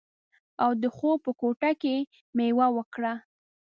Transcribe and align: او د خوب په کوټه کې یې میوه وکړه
او 0.63 0.71
د 0.81 0.83
خوب 0.95 1.17
په 1.25 1.31
کوټه 1.39 1.71
کې 1.81 1.95
یې 1.99 2.05
میوه 2.37 2.67
وکړه 2.77 3.13